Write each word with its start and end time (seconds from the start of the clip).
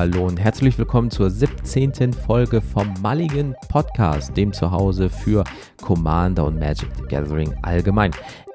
Hallo 0.00 0.26
und 0.26 0.40
herzlich 0.40 0.78
willkommen 0.78 1.10
zur 1.10 1.28
17. 1.28 2.14
Folge 2.14 2.62
vom 2.62 2.94
Mulligan 3.02 3.54
Podcast, 3.68 4.34
dem 4.34 4.50
Zuhause 4.50 5.10
für 5.10 5.44
Commander 5.82 6.46
und 6.46 6.58
Magic 6.58 6.88
the 6.96 7.02
Gathering 7.02 7.54
allgemein. 7.60 8.10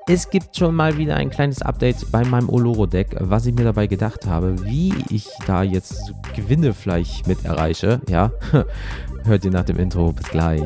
Es 0.08 0.28
gibt 0.28 0.58
schon 0.58 0.74
mal 0.74 0.98
wieder 0.98 1.18
ein 1.18 1.30
kleines 1.30 1.62
Update 1.62 2.12
bei 2.12 2.26
meinem 2.26 2.50
Oloro-Deck, 2.50 3.18
was 3.20 3.46
ich 3.46 3.54
mir 3.54 3.64
dabei 3.64 3.86
gedacht 3.86 4.26
habe, 4.26 4.56
wie 4.66 4.96
ich 5.12 5.28
da 5.46 5.62
jetzt 5.62 6.16
Gewinne 6.36 6.74
vielleicht 6.74 7.28
mit 7.28 7.46
erreiche. 7.46 8.02
Ja, 8.10 8.32
hört 9.26 9.46
ihr 9.46 9.52
nach 9.52 9.66
dem 9.66 9.78
Intro. 9.78 10.14
Bis 10.14 10.28
gleich. 10.28 10.64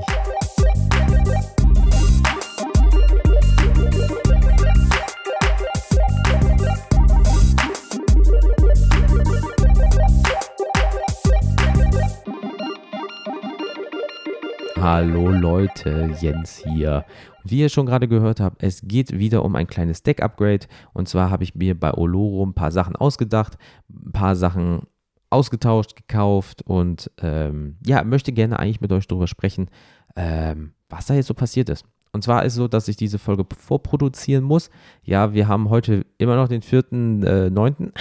Hallo 14.81 15.29
Leute, 15.29 16.15
Jens 16.21 16.63
hier. 16.65 17.03
Wie 17.43 17.59
ihr 17.59 17.67
schon 17.67 17.85
gerade 17.85 18.07
gehört 18.07 18.39
habt, 18.39 18.63
es 18.63 18.81
geht 18.81 19.11
wieder 19.11 19.43
um 19.43 19.57
ein 19.57 19.67
kleines 19.67 20.03
Deck-Upgrade. 20.03 20.67
Und 20.93 21.09
zwar 21.09 21.29
habe 21.29 21.43
ich 21.43 21.53
mir 21.53 21.77
bei 21.77 21.93
Oloro 21.93 22.45
ein 22.45 22.53
paar 22.53 22.71
Sachen 22.71 22.95
ausgedacht, 22.95 23.57
ein 23.89 24.13
paar 24.13 24.37
Sachen 24.37 24.83
ausgetauscht, 25.29 25.97
gekauft 25.97 26.61
und 26.61 27.11
ähm, 27.21 27.75
ja, 27.85 28.05
möchte 28.05 28.31
gerne 28.31 28.57
eigentlich 28.57 28.79
mit 28.79 28.93
euch 28.93 29.05
darüber 29.05 29.27
sprechen, 29.27 29.69
ähm, 30.15 30.71
was 30.87 31.07
da 31.07 31.13
jetzt 31.13 31.27
so 31.27 31.33
passiert 31.33 31.67
ist. 31.67 31.83
Und 32.13 32.23
zwar 32.23 32.45
ist 32.45 32.53
es 32.53 32.57
so, 32.57 32.69
dass 32.69 32.87
ich 32.87 32.95
diese 32.95 33.19
Folge 33.19 33.45
vorproduzieren 33.57 34.45
muss. 34.45 34.69
Ja, 35.03 35.33
wir 35.33 35.49
haben 35.49 35.69
heute 35.69 36.05
immer 36.17 36.37
noch 36.37 36.47
den 36.47 36.61
4.9. 36.61 37.91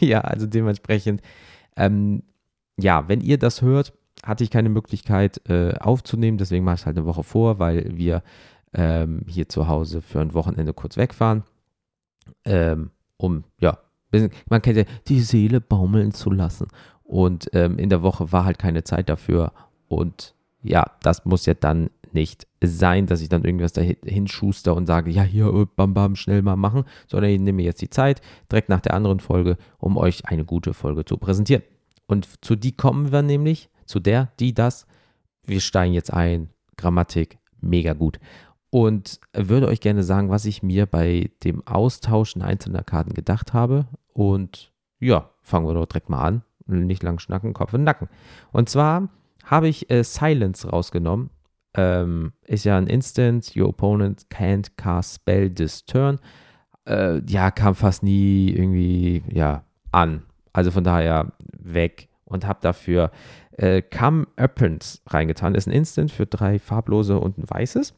Äh, 0.00 0.04
ja, 0.06 0.20
also 0.20 0.46
dementsprechend, 0.46 1.22
ähm, 1.76 2.24
ja, 2.76 3.08
wenn 3.08 3.22
ihr 3.22 3.38
das 3.38 3.62
hört, 3.62 3.94
hatte 4.22 4.44
ich 4.44 4.50
keine 4.50 4.68
Möglichkeit 4.68 5.40
äh, 5.48 5.74
aufzunehmen, 5.74 6.38
deswegen 6.38 6.64
mache 6.64 6.76
ich 6.76 6.80
es 6.82 6.86
halt 6.86 6.96
eine 6.96 7.06
Woche 7.06 7.22
vor, 7.22 7.58
weil 7.58 7.96
wir 7.96 8.22
ähm, 8.72 9.22
hier 9.26 9.48
zu 9.48 9.68
Hause 9.68 10.02
für 10.02 10.20
ein 10.20 10.34
Wochenende 10.34 10.72
kurz 10.72 10.96
wegfahren, 10.96 11.44
ähm, 12.44 12.90
um, 13.16 13.44
ja, 13.58 13.78
man 14.48 14.62
kennt 14.62 14.76
ja, 14.76 14.84
die 15.08 15.20
Seele 15.20 15.60
baumeln 15.60 16.12
zu 16.12 16.30
lassen. 16.30 16.68
Und 17.02 17.48
ähm, 17.52 17.78
in 17.78 17.88
der 17.88 18.02
Woche 18.02 18.32
war 18.32 18.44
halt 18.44 18.58
keine 18.58 18.82
Zeit 18.84 19.08
dafür. 19.08 19.52
Und 19.88 20.34
ja, 20.62 20.84
das 21.02 21.24
muss 21.24 21.46
ja 21.46 21.54
dann 21.54 21.90
nicht 22.12 22.46
sein, 22.62 23.06
dass 23.06 23.20
ich 23.20 23.28
dann 23.28 23.44
irgendwas 23.44 23.72
dahin 23.72 24.26
schuster 24.26 24.74
und 24.74 24.86
sage, 24.86 25.10
ja, 25.10 25.22
hier, 25.22 25.46
äh, 25.46 25.66
bam, 25.76 25.94
bam, 25.94 26.16
schnell 26.16 26.42
mal 26.42 26.56
machen, 26.56 26.84
sondern 27.06 27.30
ich 27.30 27.40
nehme 27.40 27.62
jetzt 27.62 27.82
die 27.82 27.90
Zeit, 27.90 28.20
direkt 28.50 28.68
nach 28.68 28.80
der 28.80 28.94
anderen 28.94 29.20
Folge, 29.20 29.56
um 29.78 29.96
euch 29.96 30.26
eine 30.26 30.44
gute 30.44 30.72
Folge 30.74 31.04
zu 31.04 31.18
präsentieren. 31.18 31.62
Und 32.06 32.44
zu 32.44 32.56
die 32.56 32.72
kommen 32.72 33.12
wir 33.12 33.22
nämlich 33.22 33.68
zu 33.86 34.00
der, 34.00 34.32
die, 34.38 34.54
das. 34.54 34.86
Wir 35.44 35.60
steigen 35.60 35.94
jetzt 35.94 36.12
ein. 36.12 36.50
Grammatik, 36.76 37.38
mega 37.60 37.94
gut. 37.94 38.18
Und 38.70 39.20
würde 39.32 39.68
euch 39.68 39.80
gerne 39.80 40.02
sagen, 40.02 40.28
was 40.28 40.44
ich 40.44 40.62
mir 40.62 40.86
bei 40.86 41.30
dem 41.44 41.66
Austauschen 41.66 42.42
einzelner 42.42 42.82
Karten 42.82 43.14
gedacht 43.14 43.54
habe. 43.54 43.86
Und 44.12 44.72
ja, 45.00 45.30
fangen 45.40 45.66
wir 45.66 45.74
doch 45.74 45.86
direkt 45.86 46.10
mal 46.10 46.22
an. 46.22 46.42
Nicht 46.66 47.02
lang 47.02 47.18
schnacken, 47.18 47.54
Kopf 47.54 47.72
und 47.74 47.84
Nacken. 47.84 48.08
Und 48.52 48.68
zwar 48.68 49.08
habe 49.44 49.68
ich 49.68 49.90
äh, 49.90 50.02
Silence 50.02 50.68
rausgenommen. 50.68 51.30
Ähm, 51.74 52.32
ist 52.44 52.64
ja 52.64 52.76
ein 52.76 52.86
Instant, 52.86 53.52
your 53.56 53.68
opponent 53.68 54.26
can't 54.30 54.68
cast 54.76 55.14
spell 55.14 55.50
this 55.50 55.84
turn. 55.84 56.18
Äh, 56.86 57.20
ja, 57.26 57.50
kam 57.50 57.74
fast 57.74 58.02
nie 58.02 58.50
irgendwie, 58.50 59.22
ja, 59.32 59.64
an. 59.92 60.22
Also 60.52 60.70
von 60.70 60.84
daher 60.84 61.32
weg 61.58 62.08
und 62.26 62.46
habe 62.46 62.58
dafür 62.60 63.10
äh, 63.52 63.82
Come 63.82 64.26
Appens 64.36 65.02
reingetan. 65.06 65.54
Ist 65.54 65.66
ein 65.66 65.72
Instant 65.72 66.10
für 66.10 66.26
drei 66.26 66.58
farblose 66.58 67.18
und 67.18 67.38
ein 67.38 67.48
weißes. 67.48 67.94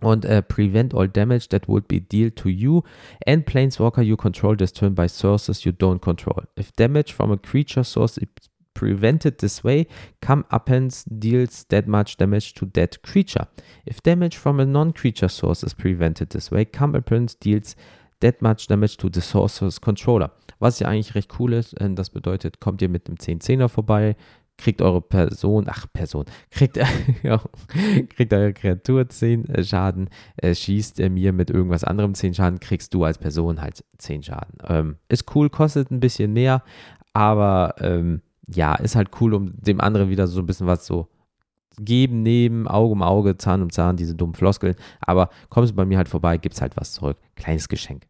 Und 0.00 0.24
äh, 0.24 0.42
prevent 0.42 0.94
all 0.94 1.08
damage 1.08 1.48
that 1.48 1.66
would 1.66 1.88
be 1.88 2.00
dealt 2.00 2.36
to 2.36 2.48
you 2.48 2.82
and 3.26 3.44
planeswalker 3.46 4.00
you 4.00 4.16
control 4.16 4.56
this 4.56 4.72
turn 4.72 4.94
by 4.94 5.08
sources 5.08 5.64
you 5.64 5.72
don't 5.72 5.98
control. 5.98 6.44
If 6.56 6.70
damage 6.72 7.12
from 7.12 7.32
a 7.32 7.36
creature 7.36 7.82
source 7.82 8.16
is 8.16 8.28
prevented 8.74 9.38
this 9.38 9.64
way, 9.64 9.88
come 10.20 10.44
appends 10.50 11.04
deals 11.04 11.64
that 11.70 11.88
much 11.88 12.16
damage 12.16 12.54
to 12.54 12.66
that 12.74 13.02
creature. 13.02 13.48
If 13.86 14.00
damage 14.04 14.36
from 14.36 14.60
a 14.60 14.64
non-creature 14.64 15.28
source 15.28 15.64
is 15.64 15.74
prevented 15.74 16.30
this 16.30 16.52
way, 16.52 16.64
come 16.64 16.94
appends 16.94 17.34
deals 17.34 17.74
that 18.20 18.40
damage 18.68 18.96
to 18.98 19.08
the 19.12 19.20
source's 19.20 19.80
controller. 19.80 20.32
Was 20.58 20.80
ja 20.80 20.88
eigentlich 20.88 21.14
recht 21.14 21.38
cool 21.38 21.52
ist, 21.52 21.74
das 21.78 22.10
bedeutet, 22.10 22.60
kommt 22.60 22.82
ihr 22.82 22.88
mit 22.88 23.08
einem 23.08 23.16
10-10er 23.16 23.68
vorbei, 23.68 24.16
kriegt 24.58 24.82
eure 24.82 25.00
Person, 25.00 25.66
ach 25.68 25.86
Person, 25.92 26.24
kriegt, 26.50 26.78
kriegt 28.10 28.32
eure 28.32 28.52
Kreatur 28.52 29.08
10 29.08 29.48
äh, 29.48 29.64
Schaden, 29.64 30.10
äh, 30.36 30.54
schießt 30.54 31.00
er 31.00 31.10
mir 31.10 31.32
mit 31.32 31.48
irgendwas 31.48 31.84
anderem 31.84 32.14
10 32.14 32.34
Schaden, 32.34 32.60
kriegst 32.60 32.92
du 32.92 33.04
als 33.04 33.18
Person 33.18 33.62
halt 33.62 33.84
10 33.98 34.24
Schaden. 34.24 34.58
Ähm, 34.66 34.96
ist 35.08 35.34
cool, 35.34 35.48
kostet 35.48 35.90
ein 35.90 36.00
bisschen 36.00 36.32
mehr, 36.32 36.62
aber 37.12 37.76
ähm, 37.78 38.20
ja, 38.48 38.74
ist 38.74 38.96
halt 38.96 39.10
cool, 39.20 39.34
um 39.34 39.52
dem 39.60 39.80
anderen 39.80 40.10
wieder 40.10 40.26
so 40.26 40.40
ein 40.40 40.46
bisschen 40.46 40.66
was 40.66 40.84
so 40.84 41.08
geben, 41.80 42.22
nehmen, 42.22 42.66
Auge 42.66 42.92
um 42.92 43.02
Auge, 43.02 43.36
Zahn 43.36 43.62
um 43.62 43.70
Zahn, 43.70 43.96
diese 43.96 44.14
dummen 44.14 44.34
Floskeln. 44.34 44.74
Aber 45.00 45.30
kommst 45.48 45.72
du 45.72 45.76
bei 45.76 45.84
mir 45.84 45.98
halt 45.98 46.08
vorbei, 46.08 46.38
gibt's 46.38 46.60
halt 46.60 46.76
was 46.76 46.92
zurück. 46.92 47.18
Kleines 47.36 47.68
Geschenk. 47.68 48.06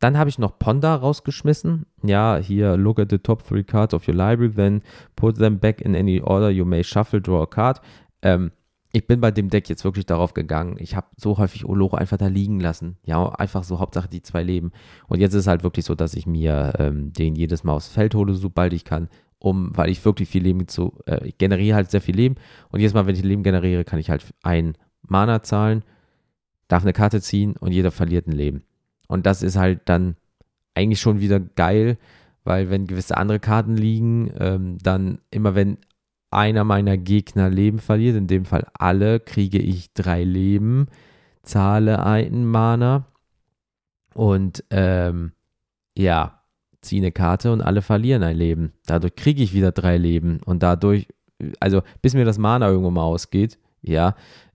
Dann 0.00 0.16
habe 0.16 0.30
ich 0.30 0.38
noch 0.38 0.58
Ponda 0.58 0.94
rausgeschmissen. 0.94 1.84
Ja, 2.02 2.38
hier, 2.38 2.76
look 2.76 2.98
at 2.98 3.10
the 3.10 3.18
top 3.18 3.46
three 3.46 3.62
cards 3.62 3.92
of 3.92 4.08
your 4.08 4.14
library, 4.14 4.50
then 4.50 4.82
put 5.14 5.36
them 5.36 5.58
back 5.58 5.82
in 5.82 5.94
any 5.94 6.20
order 6.20 6.50
you 6.50 6.64
may 6.64 6.82
shuffle, 6.82 7.20
draw 7.20 7.42
a 7.42 7.46
card. 7.46 7.82
Ähm, 8.22 8.50
ich 8.92 9.06
bin 9.06 9.20
bei 9.20 9.30
dem 9.30 9.50
Deck 9.50 9.68
jetzt 9.68 9.84
wirklich 9.84 10.06
darauf 10.06 10.34
gegangen. 10.34 10.76
Ich 10.78 10.96
habe 10.96 11.06
so 11.16 11.38
häufig 11.38 11.64
Oloro 11.64 11.96
einfach 11.96 12.16
da 12.16 12.26
liegen 12.26 12.58
lassen. 12.58 12.96
Ja, 13.04 13.28
einfach 13.28 13.62
so 13.62 13.78
Hauptsache 13.78 14.08
die 14.08 14.22
zwei 14.22 14.42
leben. 14.42 14.72
Und 15.06 15.20
jetzt 15.20 15.34
ist 15.34 15.46
halt 15.46 15.62
wirklich 15.62 15.84
so, 15.84 15.94
dass 15.94 16.14
ich 16.14 16.26
mir 16.26 16.72
ähm, 16.78 17.12
den 17.12 17.36
jedes 17.36 17.62
Mal 17.62 17.74
aufs 17.74 17.88
Feld 17.88 18.14
hole, 18.14 18.34
sobald 18.34 18.72
ich 18.72 18.84
kann, 18.84 19.08
um, 19.40 19.76
weil 19.76 19.90
ich 19.90 20.04
wirklich 20.04 20.28
viel 20.28 20.42
Leben 20.42 20.68
zu, 20.68 20.92
äh, 21.06 21.26
ich 21.26 21.38
generiere 21.38 21.76
halt 21.76 21.90
sehr 21.90 22.00
viel 22.00 22.14
Leben. 22.14 22.36
Und 22.70 22.80
jedes 22.80 22.94
Mal, 22.94 23.06
wenn 23.06 23.16
ich 23.16 23.24
Leben 23.24 23.42
generiere, 23.42 23.84
kann 23.84 23.98
ich 23.98 24.10
halt 24.10 24.24
ein 24.42 24.76
Mana 25.02 25.42
zahlen, 25.42 25.82
darf 26.68 26.82
eine 26.82 26.92
Karte 26.92 27.20
ziehen 27.20 27.56
und 27.58 27.72
jeder 27.72 27.90
verliert 27.90 28.28
ein 28.28 28.32
Leben. 28.32 28.62
Und 29.08 29.26
das 29.26 29.42
ist 29.42 29.56
halt 29.56 29.80
dann 29.86 30.16
eigentlich 30.74 31.00
schon 31.00 31.20
wieder 31.20 31.40
geil, 31.40 31.98
weil 32.44 32.70
wenn 32.70 32.86
gewisse 32.86 33.16
andere 33.16 33.40
Karten 33.40 33.76
liegen, 33.76 34.30
ähm, 34.38 34.78
dann 34.78 35.18
immer 35.30 35.54
wenn 35.54 35.78
einer 36.30 36.62
meiner 36.62 36.96
Gegner 36.96 37.50
Leben 37.50 37.78
verliert, 37.78 38.16
in 38.16 38.28
dem 38.28 38.44
Fall 38.44 38.66
alle, 38.74 39.18
kriege 39.18 39.58
ich 39.58 39.92
drei 39.94 40.22
Leben, 40.22 40.86
zahle 41.42 42.04
einen 42.04 42.46
Mana 42.46 43.06
und 44.14 44.64
ähm, 44.70 45.32
ja, 45.96 46.39
ziehe 46.80 47.02
eine 47.02 47.12
Karte 47.12 47.52
und 47.52 47.60
alle 47.60 47.82
verlieren 47.82 48.22
ein 48.22 48.36
Leben. 48.36 48.72
Dadurch 48.86 49.16
kriege 49.16 49.42
ich 49.42 49.54
wieder 49.54 49.72
drei 49.72 49.96
Leben 49.96 50.40
und 50.44 50.62
dadurch, 50.62 51.08
also 51.60 51.82
bis 52.02 52.14
mir 52.14 52.24
das 52.24 52.38
Mana 52.38 52.68
irgendwo 52.68 52.90
mal 52.90 53.02
ausgeht, 53.02 53.58
ja, 53.82 54.14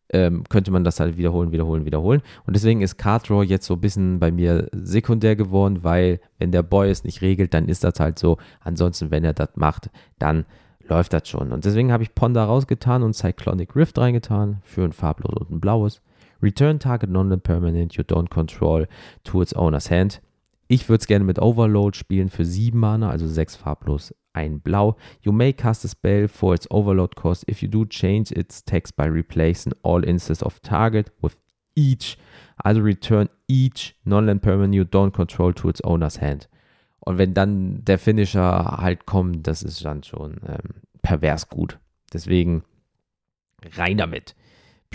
ähm, 0.09 0.43
könnte 0.49 0.71
man 0.71 0.83
das 0.83 0.99
halt 0.99 1.17
wiederholen, 1.17 1.51
wiederholen, 1.51 1.85
wiederholen. 1.85 2.21
Und 2.45 2.55
deswegen 2.55 2.81
ist 2.81 2.97
Card 2.97 3.27
Draw 3.27 3.43
jetzt 3.43 3.65
so 3.65 3.75
ein 3.75 3.81
bisschen 3.81 4.19
bei 4.19 4.31
mir 4.31 4.69
sekundär 4.71 5.35
geworden, 5.35 5.83
weil 5.83 6.19
wenn 6.37 6.51
der 6.51 6.63
Boy 6.63 6.89
es 6.89 7.03
nicht 7.03 7.21
regelt, 7.21 7.53
dann 7.53 7.67
ist 7.67 7.83
das 7.83 7.99
halt 7.99 8.19
so. 8.19 8.37
Ansonsten, 8.61 9.09
wenn 9.11 9.23
er 9.23 9.33
das 9.33 9.49
macht, 9.55 9.89
dann 10.19 10.45
läuft 10.87 11.13
das 11.13 11.27
schon. 11.27 11.51
Und 11.51 11.65
deswegen 11.65 11.91
habe 11.91 12.03
ich 12.03 12.13
Ponda 12.13 12.45
rausgetan 12.45 13.03
und 13.03 13.13
Cyclonic 13.13 13.75
Rift 13.75 13.97
reingetan 13.97 14.61
für 14.63 14.83
ein 14.83 14.93
farblos 14.93 15.33
und 15.41 15.51
ein 15.51 15.59
blaues. 15.59 16.01
Return 16.41 16.79
Target 16.79 17.09
Non-Permanent 17.09 17.95
You 17.95 18.03
Don't 18.03 18.29
Control 18.29 18.87
to 19.23 19.41
its 19.41 19.55
Owner's 19.55 19.89
Hand. 19.89 20.21
Ich 20.67 20.89
würde 20.89 21.01
es 21.01 21.07
gerne 21.07 21.25
mit 21.25 21.39
Overload 21.39 21.97
spielen 21.97 22.29
für 22.29 22.45
7 22.45 22.77
Mana, 22.79 23.09
also 23.09 23.27
6 23.27 23.55
farblos, 23.55 24.13
ein 24.33 24.59
Blau. 24.59 24.97
You 25.21 25.31
may 25.31 25.53
cast 25.53 25.85
a 25.85 25.87
spell 25.87 26.27
for 26.27 26.55
its 26.55 26.69
overload 26.71 27.15
cost. 27.15 27.47
If 27.49 27.61
you 27.61 27.69
do, 27.69 27.85
change 27.85 28.31
its 28.31 28.63
text 28.63 28.95
by 28.95 29.05
replacing 29.05 29.73
all 29.83 30.03
instances 30.03 30.43
of 30.43 30.59
target 30.61 31.11
with 31.21 31.37
each. 31.75 32.17
Also 32.57 32.81
return 32.81 33.29
each 33.47 33.95
non-land 34.05 34.41
permanent 34.41 34.73
you 34.73 34.83
don't 34.83 35.11
control 35.11 35.53
to 35.53 35.69
its 35.69 35.83
owner's 35.83 36.19
hand. 36.19 36.49
Und 36.99 37.19
wenn 37.19 37.33
dann 37.35 37.85
der 37.85 37.99
Finisher 37.99 38.77
halt 38.77 39.05
kommt, 39.05 39.45
das 39.45 39.61
ist 39.61 39.85
dann 39.85 40.01
schon 40.03 40.37
ähm, 40.47 40.81
pervers 41.03 41.49
gut. 41.49 41.79
Deswegen 42.11 42.63
rein 43.75 43.97
damit. 43.97 44.35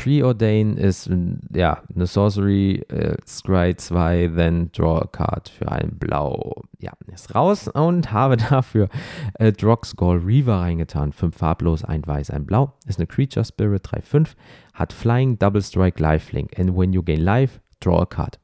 Preordain 0.02 0.78
ist 0.78 1.10
ja 1.52 1.82
eine 1.94 2.06
Sorcery, 2.06 2.76
äh, 2.88 3.18
Scry 3.26 3.76
2, 3.76 4.32
then 4.34 4.70
draw 4.72 5.02
a 5.02 5.06
card 5.06 5.50
für 5.50 5.70
ein 5.70 5.98
Blau. 5.98 6.62
Ja, 6.78 6.92
ist 7.12 7.34
raus 7.34 7.68
und 7.68 8.10
habe 8.10 8.36
dafür 8.50 8.88
äh, 9.34 9.52
Droxgall 9.52 10.16
Reaver 10.16 10.60
reingetan. 10.60 11.12
5 11.12 11.36
farblos, 11.36 11.84
ein 11.84 12.06
weiß, 12.06 12.30
ein 12.30 12.46
blau. 12.46 12.72
Ist 12.86 12.98
eine 12.98 13.08
Creature 13.08 13.44
Spirit 13.44 13.86
3-5, 13.86 14.28
hat 14.72 14.94
Flying, 14.94 15.38
Double 15.38 15.62
Strike, 15.62 16.00
Lifelink. 16.00 16.58
And 16.58 16.74
when 16.74 16.94
you 16.94 17.02
gain 17.02 17.20
Life, 17.20 17.60
draw 17.80 18.00
a 18.00 18.06
card. 18.06 18.40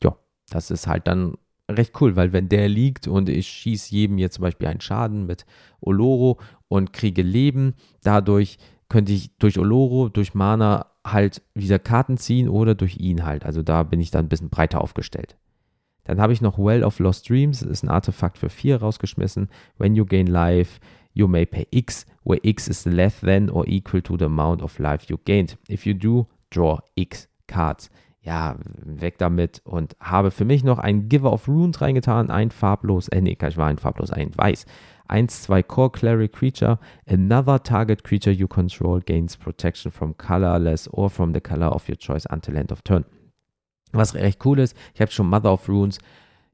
Ja, 0.00 0.16
das 0.50 0.70
ist 0.70 0.86
halt 0.86 1.08
dann 1.08 1.34
recht 1.68 2.00
cool, 2.00 2.14
weil 2.14 2.32
wenn 2.32 2.48
der 2.48 2.68
liegt 2.68 3.08
und 3.08 3.28
ich 3.28 3.48
schieße 3.48 3.92
jedem 3.92 4.18
jetzt 4.18 4.34
zum 4.34 4.42
Beispiel 4.42 4.68
einen 4.68 4.80
Schaden 4.80 5.26
mit 5.26 5.44
Oloro 5.80 6.38
und 6.68 6.92
kriege 6.92 7.22
Leben, 7.22 7.74
dadurch 8.04 8.58
könnte 8.92 9.12
ich 9.12 9.34
durch 9.38 9.58
Oloro, 9.58 10.10
durch 10.10 10.34
Mana 10.34 10.86
halt 11.02 11.40
wieder 11.54 11.78
Karten 11.78 12.18
ziehen 12.18 12.46
oder 12.46 12.74
durch 12.74 12.98
ihn 12.98 13.24
halt. 13.24 13.46
Also 13.46 13.62
da 13.62 13.84
bin 13.84 14.00
ich 14.00 14.10
dann 14.10 14.26
ein 14.26 14.28
bisschen 14.28 14.50
breiter 14.50 14.82
aufgestellt. 14.82 15.38
Dann 16.04 16.20
habe 16.20 16.34
ich 16.34 16.42
noch 16.42 16.58
Well 16.58 16.84
of 16.84 16.98
Lost 16.98 17.26
Dreams, 17.26 17.60
das 17.60 17.70
ist 17.70 17.84
ein 17.84 17.88
Artefakt 17.88 18.36
für 18.36 18.50
4 18.50 18.82
rausgeschmissen. 18.82 19.48
When 19.78 19.94
you 19.94 20.04
gain 20.04 20.26
life, 20.26 20.78
you 21.14 21.26
may 21.26 21.46
pay 21.46 21.66
X, 21.70 22.04
where 22.22 22.40
X 22.42 22.68
is 22.68 22.84
less 22.84 23.18
than 23.20 23.48
or 23.48 23.66
equal 23.66 24.02
to 24.02 24.18
the 24.18 24.26
amount 24.26 24.62
of 24.62 24.78
life 24.78 25.06
you 25.08 25.16
gained. 25.24 25.56
If 25.70 25.86
you 25.86 25.94
do, 25.94 26.26
draw 26.50 26.80
X 26.94 27.30
cards. 27.46 27.90
Ja, 28.20 28.56
weg 28.84 29.16
damit 29.16 29.62
und 29.64 29.96
habe 30.00 30.30
für 30.30 30.44
mich 30.44 30.64
noch 30.64 30.78
einen 30.78 31.08
Giver 31.08 31.32
of 31.32 31.48
Runes 31.48 31.80
reingetan, 31.80 32.30
ein 32.30 32.50
farblos, 32.50 33.08
äh, 33.08 33.22
nee, 33.22 33.38
ich 33.40 33.56
war 33.56 33.68
ein 33.68 33.78
farblos, 33.78 34.10
ein 34.10 34.36
weiß. 34.36 34.66
1, 35.12 35.42
2 35.42 35.62
Core 35.62 35.90
Cleric 35.90 36.32
Creature. 36.32 36.78
Another 37.06 37.58
target 37.62 38.02
creature 38.02 38.32
you 38.32 38.48
control 38.48 39.00
gains 39.00 39.36
protection 39.36 39.90
from 39.90 40.14
colorless 40.16 40.88
or 40.88 41.10
from 41.10 41.34
the 41.34 41.40
color 41.40 41.66
of 41.66 41.88
your 41.88 41.96
choice 41.96 42.24
until 42.30 42.56
end 42.56 42.72
of 42.72 42.82
turn. 42.82 43.04
Was 43.92 44.14
recht 44.14 44.44
cool 44.44 44.58
ist, 44.58 44.74
ich 44.94 45.00
habe 45.02 45.12
schon 45.12 45.28
Mother 45.28 45.52
of 45.52 45.68
Runes. 45.68 45.98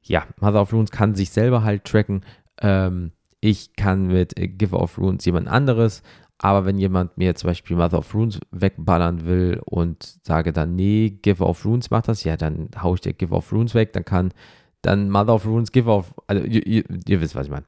Ja, 0.03 0.25
Mother 0.41 0.61
of 0.61 0.73
Runes 0.73 0.91
kann 0.91 1.15
sich 1.15 1.29
selber 1.29 1.63
halt 1.63 1.85
tracken. 1.85 2.25
Ähm, 2.61 3.11
ich 3.39 3.75
kann 3.75 4.07
mit 4.07 4.33
Giver 4.35 4.81
of 4.81 4.97
Runes 4.97 5.23
jemand 5.23 5.47
anderes, 5.47 6.03
aber 6.37 6.65
wenn 6.65 6.77
jemand 6.77 7.17
mir 7.17 7.35
zum 7.35 7.49
Beispiel 7.49 7.77
Mother 7.77 7.99
of 7.99 8.13
Runes 8.13 8.41
wegballern 8.51 9.25
will 9.25 9.61
und 9.63 10.03
sage 10.25 10.51
dann, 10.51 10.75
nee, 10.75 11.17
Giver 11.21 11.47
of 11.47 11.63
Runes 11.63 11.91
macht 11.91 12.09
das, 12.09 12.25
ja, 12.25 12.35
dann 12.35 12.69
haue 12.81 12.95
ich 12.95 13.01
dir 13.01 13.13
Giver 13.13 13.37
of 13.37 13.53
Runes 13.53 13.73
weg, 13.73 13.93
dann 13.93 14.03
kann 14.03 14.33
dann 14.81 15.09
Mother 15.09 15.35
of 15.35 15.45
Runes 15.45 15.71
Giver 15.71 15.95
of, 15.95 16.13
also 16.27 16.43
ihr, 16.43 16.65
ihr, 16.65 16.83
ihr 17.07 17.21
wisst, 17.21 17.35
was 17.35 17.45
ich 17.45 17.51
meine. 17.51 17.65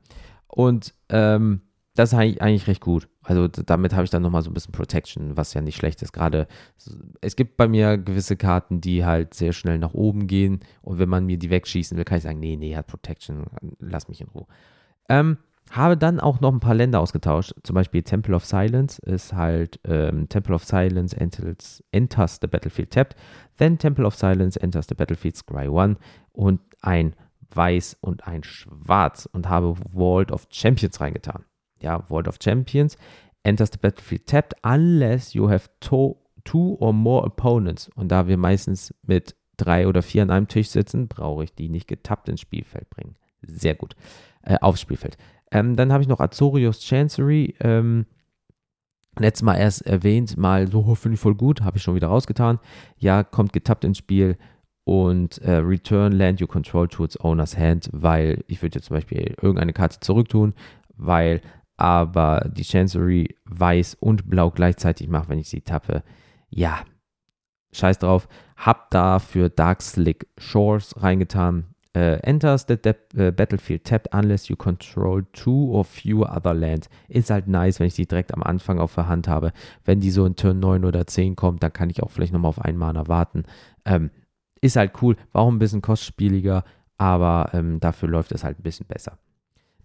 Und 0.52 0.94
ähm, 1.10 1.62
das 1.96 2.14
ist 2.14 2.20
eigentlich, 2.20 2.68
recht 2.68 2.82
gut. 2.82 3.10
Also 3.24 3.48
damit 3.48 3.94
habe 3.94 4.06
ich 4.06 4.10
dann 4.10 4.22
nochmal 4.22 4.42
so 4.42 4.50
ein 4.50 4.54
bisschen 4.54 4.72
Protection, 4.72 5.36
was 5.36 5.54
ja 5.54 5.62
nicht 5.62 5.76
schlecht 5.76 6.02
ist. 6.02 6.14
Gerade 6.14 6.48
es 7.20 7.36
gibt 7.36 7.58
bei 7.58 7.68
mir 7.68 7.98
gewisse 7.98 8.38
Karten, 8.38 8.80
die 8.80 9.04
halt 9.04 9.34
sehr 9.34 9.54
schnell 9.54 9.78
nach 9.78 9.94
oben 9.94 10.28
gehen. 10.28 10.62
Und 10.82 11.00
wenn 11.00 11.10
man 11.10 11.26
mir 11.26 11.38
die 11.38 11.50
wegschießen 11.50 11.98
will, 11.98 12.06
kann 12.06 12.18
ich 12.18 12.24
sagen, 12.24 12.40
nee, 12.40 12.56
nee, 12.56 12.76
hat 12.76 12.88
Protection, 12.88 13.46
lass 13.80 14.08
mich 14.08 14.22
in 14.22 14.30
Ruhe. 14.30 14.48
Ähm, 15.10 15.38
habe 15.72 15.98
dann 15.98 16.20
auch 16.20 16.42
noch 16.42 16.52
ein 16.52 16.60
paar 16.60 16.76
Länder 16.76 17.00
ausgetauscht. 17.00 17.54
Zum 17.64 17.74
Beispiel 17.76 18.04
Temple 18.04 18.36
of 18.36 18.46
Silence 18.46 19.02
ist 19.02 19.34
halt 19.34 19.80
ähm, 19.86 20.28
Temple 20.30 20.56
of 20.56 20.64
Silence 20.64 21.16
enters, 21.16 21.84
enters 21.92 22.40
the 22.42 22.48
Battlefield 22.48 22.92
tapped. 22.92 23.16
Then 23.58 23.78
Temple 23.78 24.06
of 24.06 24.16
Silence 24.16 24.60
enters 24.60 24.88
the 24.88 24.96
Battlefield 24.96 25.36
Scry 25.36 25.68
1 25.68 25.98
und 26.34 26.62
ein 26.82 27.16
weiß 27.56 27.98
und 28.02 28.28
ein 28.28 28.44
schwarz 28.44 29.28
und 29.32 29.50
habe 29.50 29.76
Vault 29.94 30.32
of 30.32 30.48
Champions 30.52 31.00
reingetan. 31.02 31.46
Ja, 31.82 32.04
Vault 32.08 32.28
of 32.28 32.38
Champions 32.42 32.98
enters 33.44 33.72
the 33.72 33.80
battlefield 33.80 34.28
tapped 34.28 34.54
unless 34.64 35.34
you 35.34 35.50
have 35.50 35.70
to, 35.80 36.18
two 36.44 36.78
or 36.80 36.94
more 36.94 37.26
opponents. 37.26 37.90
Und 37.96 38.10
da 38.10 38.28
wir 38.28 38.38
meistens 38.38 38.94
mit 39.04 39.36
drei 39.58 39.88
oder 39.88 40.02
vier 40.02 40.24
an 40.24 40.32
einem 40.32 40.48
Tisch 40.48 40.70
sitzen, 40.70 41.08
brauche 41.08 41.44
ich 41.44 41.54
die 41.54 41.70
nicht 41.70 41.88
getappt 41.88 42.30
ins 42.30 42.42
Spielfeld 42.42 42.90
bringen. 42.90 43.16
Sehr 43.42 43.76
gut. 43.76 43.96
Äh, 44.44 44.58
aufs 44.62 44.82
Spielfeld. 44.82 45.18
Ähm, 45.52 45.76
dann 45.76 45.92
habe 45.92 46.02
ich 46.02 46.10
noch 46.10 46.20
Azorius 46.20 46.80
Chancery. 46.82 47.56
Ähm, 47.60 48.06
letztes 49.20 49.44
Mal 49.44 49.58
erst 49.58 49.86
erwähnt, 49.86 50.38
mal 50.38 50.68
so, 50.68 50.96
finde 50.96 51.16
ich 51.16 51.22
voll 51.22 51.36
gut, 51.36 51.62
habe 51.62 51.78
ich 51.78 51.84
schon 51.84 51.96
wieder 51.96 52.08
rausgetan. 52.08 52.60
Ja, 52.98 53.24
kommt 53.24 53.54
getappt 53.54 53.84
ins 53.84 53.98
Spiel, 53.98 54.38
und 54.92 55.38
äh, 55.38 55.54
Return 55.54 56.12
Land 56.12 56.42
You 56.42 56.48
Control 56.48 56.86
to 56.90 57.06
its 57.06 57.18
Owner's 57.24 57.58
Hand, 57.58 57.90
weil 57.94 58.44
ich 58.48 58.62
würde 58.62 58.76
jetzt 58.76 58.88
zum 58.88 58.98
Beispiel 58.98 59.36
irgendeine 59.42 59.72
Karte 59.72 60.02
zurücktun, 60.02 60.54
weil 60.98 61.40
aber 61.78 62.50
die 62.52 62.66
Chancery 62.66 63.38
weiß 63.46 63.96
und 64.02 64.30
blau 64.30 64.52
gleichzeitig 64.52 65.08
macht, 65.08 65.30
wenn 65.30 65.40
ich 65.40 65.48
sie 65.48 65.62
tappe. 65.62 66.04
Ja, 66.50 66.82
scheiß 67.72 68.00
drauf. 68.00 68.28
Hab 68.58 68.90
da 68.90 69.20
für 69.20 69.50
Dark 69.50 69.82
Slick 69.82 70.28
Shores 70.38 71.02
reingetan. 71.02 71.68
Uh, 71.96 72.20
enters 72.24 72.66
the 72.68 72.78
uh, 73.18 73.32
battlefield 73.32 73.84
tapped 73.84 74.08
unless 74.14 74.48
you 74.48 74.56
control 74.56 75.24
two 75.34 75.72
or 75.72 75.84
fewer 75.84 76.30
other 76.34 76.54
lands. 76.54 76.90
Ist 77.10 77.30
halt 77.30 77.48
nice, 77.48 77.80
wenn 77.80 77.88
ich 77.88 77.96
sie 77.96 78.06
direkt 78.06 78.34
am 78.34 78.44
Anfang 78.44 78.80
auf 78.80 78.96
der 78.96 79.08
Hand 79.08 79.28
habe. 79.28 79.52
Wenn 79.84 80.00
die 80.00 80.12
so 80.12 80.26
in 80.26 80.36
Turn 80.36 80.60
9 80.60 80.86
oder 80.86 81.08
10 81.08 81.36
kommt, 81.36 81.64
dann 81.64 81.74
kann 81.74 81.90
ich 81.90 82.04
auch 82.04 82.12
vielleicht 82.12 82.32
nochmal 82.34 82.50
auf 82.50 82.62
einen 82.62 82.78
Mana 82.78 83.08
warten. 83.08 83.44
Ähm, 83.84 84.10
ist 84.62 84.76
halt 84.76 84.94
cool, 85.02 85.16
war 85.32 85.42
auch 85.44 85.52
ein 85.52 85.60
bisschen 85.60 85.82
kostspieliger, 85.82 86.64
aber 86.98 87.50
ähm, 87.54 87.80
dafür 87.80 88.10
läuft 88.10 88.32
es 88.32 88.44
halt 88.44 88.60
ein 88.60 88.64
bisschen 88.64 88.88
besser. 88.88 89.18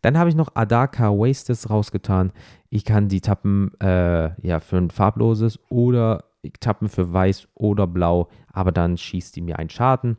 Dann 0.02 0.18
habe 0.18 0.28
ich 0.28 0.36
noch 0.36 0.54
Adaka 0.54 1.10
Wastes 1.10 1.70
rausgetan. 1.70 2.32
Ich 2.70 2.84
kann 2.84 3.08
die 3.08 3.20
tappen 3.20 3.72
äh, 3.80 4.30
ja, 4.46 4.60
für 4.60 4.76
ein 4.76 4.90
farbloses 4.90 5.58
oder 5.68 6.24
tappen 6.60 6.88
für 6.88 7.12
weiß 7.12 7.48
oder 7.54 7.86
blau, 7.86 8.28
aber 8.52 8.70
dann 8.70 8.98
schießt 8.98 9.34
die 9.34 9.40
mir 9.40 9.58
einen 9.58 9.70
Schaden. 9.70 10.18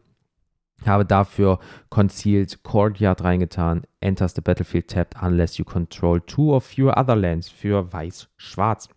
Habe 0.86 1.06
dafür 1.06 1.60
Concealed 1.90 2.64
Courtyard 2.64 3.24
reingetan. 3.24 3.84
Enters 4.00 4.36
the 4.36 4.42
battlefield 4.42 4.90
tapped 4.90 5.16
unless 5.22 5.58
you 5.58 5.66
control 5.66 6.22
two 6.22 6.52
or 6.52 6.62
fewer 6.62 6.98
other 6.98 7.16
lands 7.16 7.50
für 7.50 7.92
weiß-schwarz. 7.92 8.90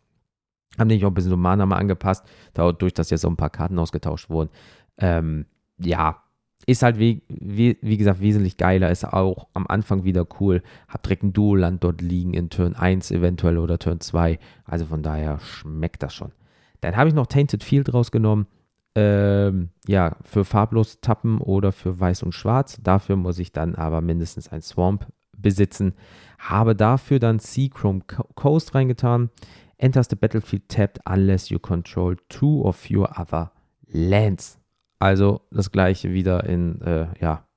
Haben 0.79 0.89
nämlich 0.89 1.05
auch 1.05 1.11
ein 1.11 1.15
bisschen 1.15 1.31
so 1.31 1.37
Mana 1.37 1.67
mal 1.67 1.79
angepasst, 1.79 2.25
dadurch, 2.55 2.95
dass 2.95 3.11
jetzt 3.11 3.23
so 3.23 3.29
ein 3.29 3.37
paar 3.37 3.51
Karten 3.51 3.79
ausgetauscht 3.79 4.31
wurden. 4.31 4.51
Ähm, 5.01 5.47
ja, 5.79 6.23
ist 6.67 6.83
halt 6.83 6.99
wie, 6.99 7.23
wie, 7.29 7.79
wie, 7.81 7.97
gesagt 7.97 8.21
wesentlich 8.21 8.57
geiler, 8.57 8.91
ist 8.91 9.05
auch 9.05 9.49
am 9.55 9.67
Anfang 9.67 10.05
wieder 10.05 10.27
cool. 10.41 10.63
Hab 10.89 11.03
direkt 11.03 11.23
ein 11.23 11.33
Duo-Land 11.33 11.83
dort 11.83 12.01
liegen 12.01 12.35
in 12.35 12.51
Turn 12.51 12.77
1 12.77 13.11
eventuell 13.11 13.59
oder 13.59 13.79
Turn 13.79 14.01
2. 14.01 14.39
Also 14.65 14.87
von 14.87 15.03
daher 15.03 15.41
schmeckt 15.41 16.03
das 16.03 16.15
schon. 16.15 16.33
Dann 16.81 16.97
habe 16.97 17.09
ich 17.09 17.15
noch 17.15 17.27
Tainted 17.27 17.65
Field 17.65 17.93
rausgenommen. 17.93 18.47
Ähm, 18.95 19.71
ja, 19.87 20.17
für 20.23 20.45
farblos 20.45 21.01
tappen 21.01 21.39
oder 21.39 21.73
für 21.73 21.99
weiß 21.99 22.23
und 22.25 22.33
schwarz. 22.33 22.79
Dafür 22.83 23.17
muss 23.17 23.39
ich 23.39 23.53
dann 23.53 23.75
aber 23.75 24.01
mindestens 24.01 24.49
ein 24.49 24.63
Swamp 24.63 25.07
besitzen. 25.37 25.95
Habe 26.39 26.77
dafür 26.77 27.19
dann 27.19 27.39
Seachrome 27.39 28.03
Coast 28.35 28.75
reingetan. 28.75 29.31
Enters 29.79 30.09
the 30.11 30.17
battlefield 30.17 30.69
tapped 30.69 31.01
unless 31.09 31.49
you 31.49 31.59
control 31.59 32.17
two 32.29 32.61
or 32.63 32.75
fewer 32.75 33.19
other 33.19 33.51
lands. 33.89 34.60
Also 35.01 35.41
das 35.51 35.73
gleiche 35.73 36.13
wieder 36.13 36.45
in, 36.45 36.81
äh, 36.83 37.09
ja, 37.21 37.49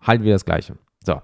halt 0.00 0.22
wieder 0.22 0.34
das 0.34 0.44
gleiche. 0.44 0.76
So, 1.04 1.20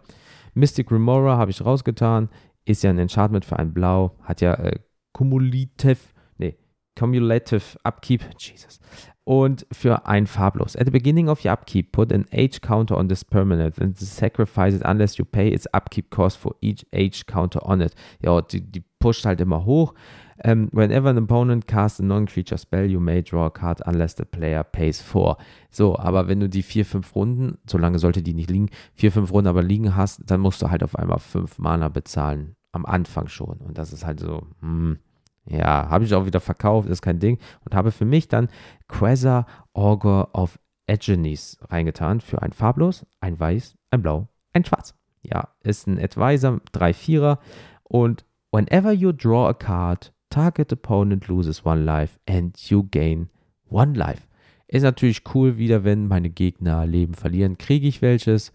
Mystic 0.55 0.91
Remora 0.91 1.37
habe 1.37 1.51
ich 1.51 1.65
rausgetan, 1.65 2.31
ist 2.65 2.83
ja 2.83 2.91
ein 2.91 2.99
Enchantment 2.99 3.45
für 3.45 3.59
ein 3.59 3.75
Blau, 3.75 4.17
hat 4.23 4.41
ja 4.41 4.55
äh, 4.55 4.81
Cumulative, 5.13 5.99
nee, 6.39 6.57
Cumulative 6.99 7.79
Upkeep, 7.85 8.23
Jesus. 8.39 8.81
Und 9.25 9.67
für 9.71 10.07
ein 10.07 10.27
Farblos. 10.27 10.77
At 10.77 10.87
the 10.87 10.93
beginning 10.93 11.29
of 11.29 11.45
your 11.45 11.53
upkeep, 11.53 11.93
put 11.93 12.13
an 12.13 12.27
age 12.33 12.61
counter 12.63 12.97
on 12.97 13.09
this 13.09 13.25
permanent 13.25 13.79
and 13.81 13.99
sacrifice 13.99 14.75
it 14.75 14.83
unless 14.85 15.19
you 15.19 15.25
pay 15.25 15.53
its 15.53 15.67
upkeep 15.75 16.11
cost 16.11 16.39
for 16.39 16.55
each 16.61 16.87
age 16.95 17.27
counter 17.27 17.67
on 17.67 17.81
it. 17.81 17.93
Ja, 18.23 18.41
die, 18.41 18.61
die 18.61 18.85
pusht 19.01 19.27
halt 19.27 19.41
immer 19.41 19.65
hoch. 19.65 19.95
Um, 20.45 20.51
ähm, 20.51 20.69
whenever 20.73 21.09
an 21.09 21.19
opponent 21.19 21.67
casts 21.67 21.99
a 21.99 22.03
non-creature 22.03 22.59
spell, 22.59 22.85
you 22.85 23.01
may 23.01 23.23
draw 23.23 23.47
a 23.47 23.51
card 23.51 23.81
unless 23.87 24.17
the 24.17 24.25
player 24.25 24.63
pays 24.63 25.01
for. 25.01 25.37
So, 25.71 25.99
aber 25.99 26.29
wenn 26.29 26.41
du 26.41 26.49
die 26.49 26.63
vier, 26.63 26.85
fünf 26.85 27.15
Runden, 27.15 27.59
so 27.67 27.79
lange 27.79 27.99
sollte 27.99 28.23
die 28.23 28.35
nicht 28.35 28.51
liegen, 28.51 28.71
vier, 28.95 29.13
fünf 29.13 29.33
Runden 29.33 29.49
aber 29.49 29.63
liegen 29.63 29.97
hast, 29.97 30.23
dann 30.31 30.41
musst 30.41 30.61
du 30.61 30.71
halt 30.71 30.83
auf 30.83 30.97
einmal 30.97 31.19
fünf 31.19 31.59
Mana 31.59 31.89
bezahlen. 31.89 32.57
Am 32.73 32.85
Anfang 32.85 33.29
schon. 33.29 33.59
Und 33.59 33.79
das 33.79 33.95
ist 33.95 34.05
halt 34.05 34.21
so, 34.21 34.47
hm, 34.61 34.99
ja, 35.49 35.89
habe 35.89 36.05
ich 36.05 36.15
auch 36.15 36.27
wieder 36.27 36.41
verkauft, 36.41 36.89
ist 36.89 37.03
kein 37.03 37.19
Ding. 37.19 37.39
Und 37.65 37.75
habe 37.75 37.91
für 37.91 38.05
mich 38.05 38.29
dann 38.29 38.49
Quasar 38.89 39.47
Augur 39.73 40.31
of 40.35 40.59
Aegenes 40.87 41.59
reingetan 41.69 42.21
für 42.21 42.43
ein 42.43 42.53
Farblos, 42.53 43.07
ein 43.21 43.39
Weiß, 43.39 43.77
ein 43.91 44.03
Blau, 44.03 44.29
ein 44.53 44.65
Schwarz. 44.65 44.95
Ja, 45.23 45.49
ist 45.61 45.87
ein 45.87 45.99
Advisor, 45.99 46.61
3-4er. 46.73 47.39
Und 47.83 48.25
whenever 48.53 48.93
you 48.93 49.13
draw 49.13 49.49
a 49.49 49.55
card, 49.55 50.13
Target 50.37 50.71
opponent 50.71 51.29
loses 51.29 51.65
one 51.65 51.83
life 51.83 52.19
and 52.29 52.55
you 52.69 52.87
gain 52.91 53.31
one 53.71 53.95
life. 53.95 54.29
Ist 54.69 54.83
natürlich 54.83 55.23
cool 55.35 55.57
wieder, 55.57 55.83
wenn 55.83 56.09
meine 56.09 56.29
Gegner 56.29 56.85
Leben 56.85 57.15
verlieren, 57.15 57.57
kriege 57.57 57.89
ich 57.89 58.03
welches. 58.03 58.53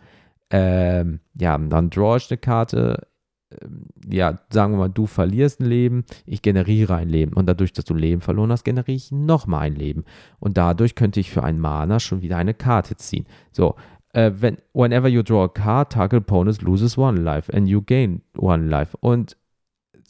Ähm, 0.51 1.21
ja, 1.33 1.57
dann 1.57 1.89
draw 1.89 2.17
ich 2.17 2.29
eine 2.29 2.37
Karte. 2.37 3.07
Ähm, 3.49 3.85
ja, 4.07 4.37
sagen 4.51 4.73
wir 4.73 4.77
mal, 4.77 4.89
du 4.89 5.07
verlierst 5.07 5.59
ein 5.59 5.65
Leben, 5.65 6.05
ich 6.27 6.43
generiere 6.43 6.93
ein 6.93 7.09
Leben. 7.09 7.33
Und 7.33 7.47
dadurch, 7.47 7.73
dass 7.73 7.85
du 7.85 7.95
Leben 7.95 8.21
verloren 8.21 8.51
hast, 8.51 8.63
generiere 8.63 8.97
ich 8.97 9.11
nochmal 9.11 9.61
ein 9.61 9.75
Leben. 9.75 10.03
Und 10.39 10.57
dadurch 10.57 10.93
könnte 10.93 11.19
ich 11.19 11.31
für 11.31 11.41
einen 11.41 11.59
Mana 11.59 11.99
schon 11.99 12.21
wieder 12.21 12.37
eine 12.37 12.53
Karte 12.53 12.95
ziehen. 12.95 13.25
So, 13.51 13.73
äh, 14.13 14.29
wenn, 14.35 14.57
whenever 14.73 15.07
you 15.07 15.23
draw 15.23 15.45
a 15.45 15.47
card, 15.47 15.93
target 15.93 16.19
opponent 16.19 16.61
loses 16.61 16.95
one 16.95 17.19
life 17.19 17.51
and 17.51 17.67
you 17.67 17.81
gain 17.81 18.21
one 18.37 18.67
life. 18.67 18.95
Und 18.99 19.35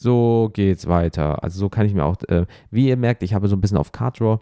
so 0.02 0.50
geht's 0.52 0.86
weiter. 0.86 1.42
Also 1.42 1.60
so 1.60 1.68
kann 1.68 1.86
ich 1.86 1.94
mir 1.94 2.04
auch, 2.04 2.16
äh, 2.28 2.46
wie 2.70 2.88
ihr 2.88 2.96
merkt, 2.96 3.22
ich 3.22 3.34
habe 3.34 3.48
so 3.48 3.56
ein 3.56 3.60
bisschen 3.60 3.78
auf 3.78 3.92
Card 3.92 4.20
Draw 4.20 4.40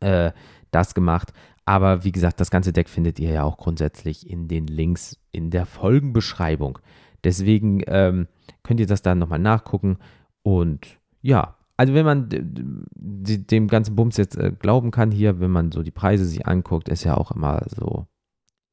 äh, 0.00 0.32
das 0.70 0.94
gemacht. 0.94 1.32
Aber 1.64 2.04
wie 2.04 2.12
gesagt, 2.12 2.40
das 2.40 2.50
ganze 2.50 2.72
Deck 2.72 2.88
findet 2.88 3.20
ihr 3.20 3.30
ja 3.30 3.44
auch 3.44 3.56
grundsätzlich 3.56 4.28
in 4.28 4.48
den 4.48 4.66
Links 4.66 5.18
in 5.30 5.50
der 5.50 5.66
Folgenbeschreibung. 5.66 6.78
Deswegen 7.24 7.82
ähm, 7.86 8.26
könnt 8.62 8.80
ihr 8.80 8.86
das 8.86 9.02
dann 9.02 9.18
nochmal 9.18 9.38
nachgucken. 9.38 9.98
Und 10.42 10.98
ja, 11.20 11.56
also 11.76 11.94
wenn 11.94 12.04
man 12.04 12.28
dem 12.28 13.68
ganzen 13.68 13.94
Bums 13.94 14.16
jetzt 14.16 14.36
äh, 14.36 14.52
glauben 14.58 14.90
kann 14.90 15.10
hier, 15.10 15.40
wenn 15.40 15.50
man 15.50 15.72
so 15.72 15.82
die 15.82 15.90
Preise 15.92 16.24
sich 16.24 16.46
anguckt, 16.46 16.88
ist 16.88 17.04
ja 17.04 17.16
auch 17.16 17.30
immer 17.30 17.62
so, 17.68 18.06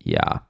ja, 0.02 0.49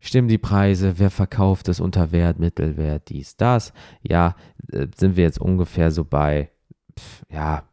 stimmen 0.00 0.28
die 0.28 0.38
Preise, 0.38 0.98
wer 0.98 1.10
verkauft 1.10 1.68
es 1.68 1.80
unter 1.80 2.12
Wert, 2.12 2.38
Mittelwert, 2.38 3.08
dies, 3.08 3.36
das. 3.36 3.72
Ja, 4.02 4.34
äh, 4.72 4.88
sind 4.96 5.16
wir 5.16 5.24
jetzt 5.24 5.40
ungefähr 5.40 5.90
so 5.90 6.04
bei, 6.04 6.50
pf, 6.98 7.24
ja, 7.30 7.64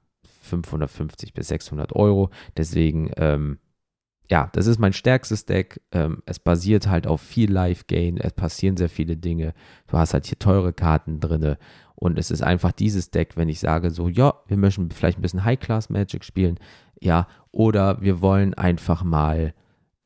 550 0.47 1.33
bis 1.33 1.49
600 1.49 1.93
Euro. 1.95 2.29
Deswegen, 2.55 3.11
ähm, 3.17 3.59
ja, 4.29 4.49
das 4.53 4.67
ist 4.67 4.79
mein 4.79 4.93
stärkstes 4.93 5.45
Deck. 5.45 5.81
Ähm, 5.91 6.21
es 6.25 6.39
basiert 6.39 6.87
halt 6.87 7.07
auf 7.07 7.21
viel 7.21 7.51
Live-Gain. 7.51 8.17
Es 8.17 8.33
passieren 8.33 8.77
sehr 8.77 8.89
viele 8.89 9.17
Dinge. 9.17 9.53
Du 9.87 9.97
hast 9.97 10.13
halt 10.13 10.25
hier 10.25 10.39
teure 10.39 10.73
Karten 10.73 11.19
drin. 11.19 11.55
Und 11.95 12.19
es 12.19 12.29
ist 12.29 12.43
einfach 12.43 12.71
dieses 12.71 13.09
Deck, 13.09 13.37
wenn 13.37 13.49
ich 13.49 13.59
sage 13.59 13.89
so, 13.89 14.07
ja, 14.09 14.33
wir 14.47 14.57
möchten 14.57 14.91
vielleicht 14.91 15.17
ein 15.17 15.21
bisschen 15.21 15.45
High-Class-Magic 15.45 16.23
spielen. 16.23 16.59
Ja, 17.01 17.27
oder 17.51 18.01
wir 18.01 18.21
wollen 18.21 18.53
einfach 18.53 19.03
mal, 19.03 19.53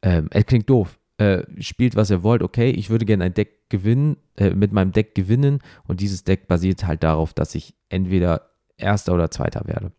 ähm, 0.01 0.27
es 0.31 0.45
klingt 0.45 0.69
doof, 0.69 0.99
äh, 1.21 1.43
spielt 1.61 1.95
was 1.95 2.09
ihr 2.09 2.23
wollt, 2.23 2.41
okay, 2.41 2.71
ich 2.71 2.89
würde 2.89 3.05
gerne 3.05 3.25
ein 3.25 3.33
Deck 3.33 3.69
gewinnen, 3.69 4.17
äh, 4.37 4.51
mit 4.51 4.71
meinem 4.71 4.91
Deck 4.91 5.15
gewinnen. 5.15 5.59
Und 5.87 6.01
dieses 6.01 6.23
Deck 6.23 6.47
basiert 6.47 6.85
halt 6.85 7.03
darauf, 7.03 7.33
dass 7.33 7.55
ich 7.55 7.75
entweder 7.89 8.49
Erster 8.77 9.13
oder 9.13 9.29
Zweiter 9.29 9.67
werde. 9.67 9.91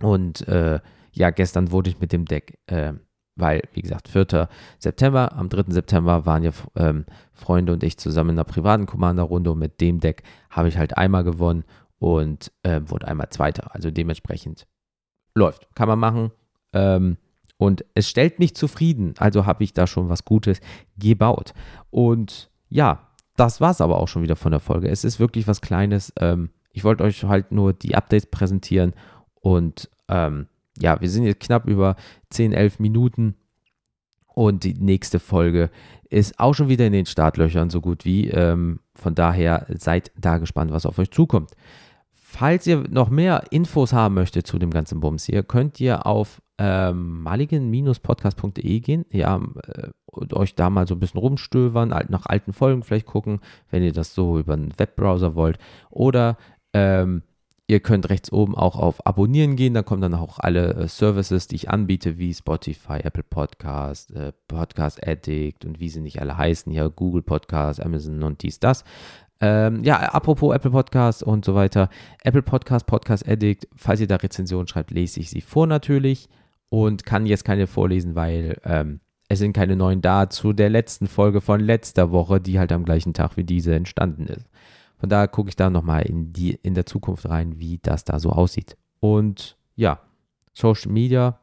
Und 0.00 0.46
äh, 0.46 0.80
ja, 1.12 1.30
gestern 1.30 1.72
wurde 1.72 1.90
ich 1.90 2.00
mit 2.00 2.12
dem 2.12 2.24
Deck 2.24 2.58
äh, 2.66 2.92
weil, 3.38 3.62
wie 3.72 3.82
gesagt, 3.82 4.08
4. 4.08 4.48
September, 4.78 5.32
am 5.32 5.48
3. 5.48 5.72
September 5.72 6.26
waren 6.26 6.42
ja 6.42 6.50
ähm, 6.74 7.06
Freunde 7.32 7.72
und 7.72 7.84
ich 7.84 7.96
zusammen 7.96 8.30
in 8.30 8.36
einer 8.36 8.44
privaten 8.44 8.86
Commander-Runde 8.86 9.52
und 9.52 9.58
mit 9.58 9.80
dem 9.80 10.00
Deck 10.00 10.24
habe 10.50 10.68
ich 10.68 10.76
halt 10.76 10.98
einmal 10.98 11.22
gewonnen 11.22 11.64
und 11.98 12.52
äh, 12.64 12.80
wurde 12.84 13.06
einmal 13.06 13.30
Zweiter. 13.30 13.74
Also 13.74 13.90
dementsprechend 13.90 14.66
läuft. 15.34 15.68
Kann 15.74 15.88
man 15.88 15.98
machen. 15.98 16.32
Ähm, 16.72 17.16
und 17.58 17.84
es 17.94 18.08
stellt 18.08 18.38
mich 18.38 18.54
zufrieden. 18.54 19.14
Also 19.18 19.44
habe 19.44 19.64
ich 19.64 19.74
da 19.74 19.86
schon 19.86 20.08
was 20.08 20.24
Gutes 20.24 20.60
gebaut. 20.96 21.52
Und 21.90 22.50
ja, 22.68 23.08
das 23.36 23.60
war 23.60 23.72
es 23.72 23.80
aber 23.80 23.98
auch 23.98 24.08
schon 24.08 24.22
wieder 24.22 24.36
von 24.36 24.52
der 24.52 24.60
Folge. 24.60 24.88
Es 24.88 25.04
ist 25.04 25.20
wirklich 25.20 25.46
was 25.46 25.60
Kleines. 25.60 26.12
Ähm, 26.18 26.50
ich 26.72 26.84
wollte 26.84 27.04
euch 27.04 27.24
halt 27.24 27.52
nur 27.52 27.72
die 27.72 27.94
Updates 27.94 28.26
präsentieren 28.26 28.94
und 29.34 29.90
ähm, 30.08 30.46
ja, 30.80 31.00
wir 31.00 31.10
sind 31.10 31.24
jetzt 31.24 31.40
knapp 31.40 31.66
über 31.66 31.96
10, 32.30 32.52
11 32.52 32.78
Minuten 32.78 33.34
und 34.28 34.62
die 34.62 34.74
nächste 34.74 35.18
Folge 35.18 35.70
ist 36.08 36.38
auch 36.38 36.54
schon 36.54 36.68
wieder 36.68 36.86
in 36.86 36.92
den 36.92 37.06
Startlöchern 37.06 37.70
so 37.70 37.80
gut 37.80 38.04
wie. 38.04 38.28
Ähm, 38.28 38.80
von 38.94 39.14
daher 39.14 39.66
seid 39.76 40.12
da 40.16 40.38
gespannt, 40.38 40.70
was 40.70 40.86
auf 40.86 40.98
euch 40.98 41.10
zukommt. 41.10 41.50
Falls 42.12 42.66
ihr 42.66 42.84
noch 42.88 43.10
mehr 43.10 43.44
Infos 43.50 43.92
haben 43.92 44.14
möchtet 44.14 44.46
zu 44.46 44.58
dem 44.58 44.70
ganzen 44.70 45.00
Bums 45.00 45.24
hier, 45.24 45.42
könnt 45.42 45.80
ihr 45.80 46.06
auf 46.06 46.40
ähm, 46.58 47.22
maligen-podcast.de 47.22 48.80
gehen, 48.80 49.04
ja, 49.10 49.36
äh, 49.36 49.88
und 50.06 50.34
euch 50.34 50.54
da 50.54 50.70
mal 50.70 50.86
so 50.86 50.94
ein 50.94 51.00
bisschen 51.00 51.20
rumstöbern, 51.20 51.90
nach 52.08 52.26
alten 52.26 52.52
Folgen 52.52 52.82
vielleicht 52.82 53.06
gucken, 53.06 53.40
wenn 53.70 53.82
ihr 53.82 53.92
das 53.92 54.14
so 54.14 54.38
über 54.38 54.54
einen 54.54 54.76
Webbrowser 54.78 55.34
wollt. 55.34 55.58
Oder 55.90 56.36
ähm, 56.72 57.22
Ihr 57.70 57.80
könnt 57.80 58.08
rechts 58.08 58.32
oben 58.32 58.54
auch 58.54 58.76
auf 58.76 59.06
Abonnieren 59.06 59.54
gehen, 59.54 59.74
da 59.74 59.82
kommen 59.82 60.00
dann 60.00 60.14
auch 60.14 60.38
alle 60.38 60.72
äh, 60.72 60.88
Services, 60.88 61.48
die 61.48 61.56
ich 61.56 61.68
anbiete, 61.68 62.16
wie 62.16 62.32
Spotify, 62.32 63.00
Apple 63.02 63.22
Podcast, 63.22 64.10
äh, 64.12 64.32
Podcast 64.48 65.06
Addict 65.06 65.66
und 65.66 65.78
wie 65.78 65.90
sie 65.90 66.00
nicht 66.00 66.18
alle 66.18 66.38
heißen, 66.38 66.72
hier 66.72 66.88
Google 66.88 67.20
Podcast, 67.20 67.84
Amazon 67.84 68.22
und 68.22 68.42
dies, 68.42 68.58
das. 68.58 68.84
Ähm, 69.42 69.84
ja, 69.84 69.98
apropos 69.98 70.54
Apple 70.54 70.70
Podcast 70.70 71.22
und 71.22 71.44
so 71.44 71.54
weiter. 71.54 71.90
Apple 72.24 72.40
Podcast, 72.40 72.86
Podcast 72.86 73.28
Addict, 73.28 73.68
falls 73.76 74.00
ihr 74.00 74.06
da 74.06 74.16
Rezensionen 74.16 74.66
schreibt, 74.66 74.90
lese 74.90 75.20
ich 75.20 75.28
sie 75.28 75.42
vor 75.42 75.66
natürlich 75.66 76.30
und 76.68 77.04
kann 77.04 77.26
jetzt 77.26 77.44
keine 77.44 77.66
vorlesen, 77.66 78.14
weil 78.14 78.60
ähm, 78.64 79.00
es 79.28 79.38
sind 79.38 79.52
keine 79.52 79.76
neuen 79.76 80.00
da 80.00 80.30
zu 80.30 80.52
der 80.52 80.70
letzten 80.70 81.06
Folge 81.06 81.40
von 81.40 81.60
letzter 81.60 82.10
Woche, 82.10 82.40
die 82.40 82.58
halt 82.58 82.72
am 82.72 82.84
gleichen 82.84 83.14
Tag 83.14 83.36
wie 83.36 83.44
diese 83.44 83.74
entstanden 83.74 84.26
ist. 84.26 84.46
Von 84.98 85.08
daher 85.08 85.28
gucke 85.28 85.50
ich 85.50 85.56
da 85.56 85.70
nochmal 85.70 86.02
in, 86.02 86.32
in 86.62 86.74
der 86.74 86.86
Zukunft 86.86 87.28
rein, 87.28 87.58
wie 87.58 87.78
das 87.82 88.04
da 88.04 88.18
so 88.18 88.30
aussieht. 88.30 88.76
Und 89.00 89.56
ja, 89.76 90.00
Social 90.52 90.90
Media, 90.90 91.38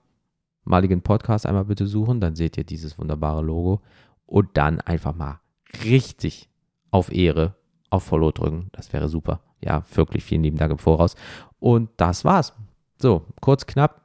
maligen 0.65 1.01
Podcast 1.01 1.45
einmal 1.45 1.65
bitte 1.65 1.87
suchen, 1.87 2.19
dann 2.19 2.35
seht 2.35 2.57
ihr 2.57 2.65
dieses 2.65 2.97
wunderbare 2.97 3.41
Logo. 3.41 3.81
Und 4.25 4.49
dann 4.55 4.81
einfach 4.81 5.15
mal 5.15 5.39
richtig 5.83 6.49
auf 6.91 7.11
Ehre 7.11 7.55
auf 7.91 8.03
Follow 8.03 8.31
drücken. 8.31 8.69
Das 8.71 8.91
wäre 8.91 9.07
super. 9.07 9.41
Ja, 9.63 9.83
wirklich 9.93 10.23
vielen 10.23 10.43
lieben 10.43 10.57
Dank 10.57 10.71
im 10.71 10.79
Voraus. 10.79 11.15
Und 11.59 11.89
das 11.97 12.25
war's. 12.25 12.53
So, 12.97 13.25
kurz, 13.39 13.65
knapp. 13.65 14.04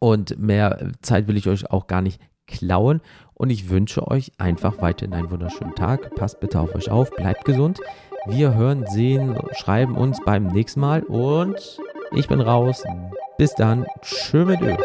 Und 0.00 0.38
mehr 0.38 0.90
Zeit 1.02 1.28
will 1.28 1.36
ich 1.36 1.46
euch 1.46 1.70
auch 1.70 1.86
gar 1.86 2.02
nicht 2.02 2.20
klauen. 2.48 3.00
Und 3.34 3.50
ich 3.50 3.70
wünsche 3.70 4.06
euch 4.08 4.32
einfach 4.38 4.82
weiterhin 4.82 5.14
einen 5.14 5.30
wunderschönen 5.30 5.74
Tag. 5.74 6.14
Passt 6.16 6.40
bitte 6.40 6.58
auf 6.58 6.74
euch 6.74 6.90
auf, 6.90 7.10
bleibt 7.10 7.44
gesund. 7.44 7.80
Wir 8.26 8.54
hören, 8.54 8.84
sehen, 8.86 9.38
schreiben 9.52 9.96
uns 9.96 10.18
beim 10.24 10.48
nächsten 10.48 10.80
Mal 10.80 11.02
und 11.04 11.78
ich 12.12 12.28
bin 12.28 12.40
raus. 12.40 12.82
Bis 13.38 13.54
dann. 13.54 13.86
Tschö 14.02 14.44
mit 14.44 14.60
Ö. 14.60 14.76